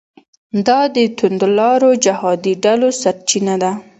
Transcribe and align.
دا 0.67 0.79
د 0.95 0.97
توندلارو 1.17 1.89
جهادي 2.05 2.53
ډلو 2.65 2.89
سرچینه 3.01 3.55
ده. 3.63 3.71